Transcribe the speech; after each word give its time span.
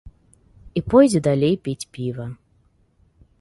І 0.79 0.81
пойдзе 0.93 1.21
далей 1.27 1.53
піць 1.67 1.89
піва. 1.99 2.27